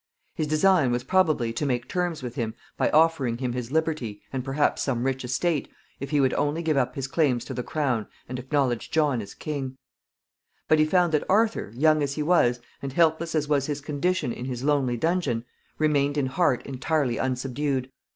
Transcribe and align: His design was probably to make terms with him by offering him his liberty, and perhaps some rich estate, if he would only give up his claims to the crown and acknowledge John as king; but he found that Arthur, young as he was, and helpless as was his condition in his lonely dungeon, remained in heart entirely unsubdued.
His 0.33 0.47
design 0.47 0.91
was 0.91 1.03
probably 1.03 1.53
to 1.53 1.63
make 1.63 1.87
terms 1.87 2.23
with 2.23 2.33
him 2.33 2.55
by 2.75 2.89
offering 2.89 3.37
him 3.37 3.53
his 3.53 3.71
liberty, 3.71 4.19
and 4.33 4.43
perhaps 4.43 4.81
some 4.81 5.03
rich 5.03 5.23
estate, 5.23 5.69
if 5.99 6.09
he 6.09 6.19
would 6.19 6.33
only 6.33 6.63
give 6.63 6.75
up 6.75 6.95
his 6.95 7.05
claims 7.07 7.45
to 7.45 7.53
the 7.53 7.61
crown 7.61 8.07
and 8.27 8.39
acknowledge 8.39 8.89
John 8.89 9.21
as 9.21 9.35
king; 9.35 9.77
but 10.67 10.79
he 10.79 10.85
found 10.85 11.11
that 11.11 11.29
Arthur, 11.29 11.71
young 11.75 12.01
as 12.01 12.15
he 12.15 12.23
was, 12.23 12.59
and 12.81 12.93
helpless 12.93 13.35
as 13.35 13.47
was 13.47 13.67
his 13.67 13.79
condition 13.79 14.33
in 14.33 14.45
his 14.45 14.63
lonely 14.63 14.97
dungeon, 14.97 15.45
remained 15.77 16.17
in 16.17 16.25
heart 16.25 16.65
entirely 16.65 17.17
unsubdued. 17.19 17.91